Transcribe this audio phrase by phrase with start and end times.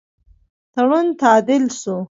[0.73, 1.95] تړون تعدیل سو.